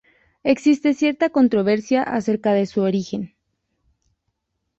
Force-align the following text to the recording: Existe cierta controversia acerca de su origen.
Existe 0.41 0.95
cierta 0.95 1.29
controversia 1.29 2.01
acerca 2.01 2.53
de 2.53 2.65
su 2.65 2.81
origen. 2.81 3.35